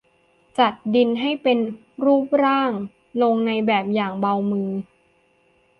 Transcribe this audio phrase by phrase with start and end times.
[0.57, 1.59] จัดดินให้เป็น
[2.05, 2.71] รูปร่าง
[3.21, 4.71] ลงในแบบอย่างเบามือ